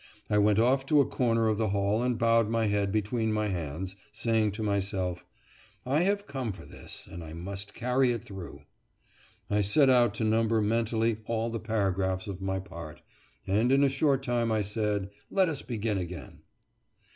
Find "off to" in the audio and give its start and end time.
0.57-0.99